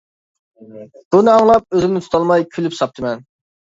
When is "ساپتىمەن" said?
2.79-3.27